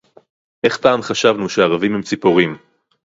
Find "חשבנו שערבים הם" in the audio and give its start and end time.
1.01-2.01